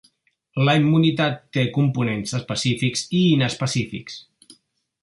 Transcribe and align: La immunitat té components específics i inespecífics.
La 0.67 0.73
immunitat 0.79 1.37
té 1.57 1.67
components 1.77 2.35
específics 2.41 3.05
i 3.21 3.23
inespecífics. 3.37 4.19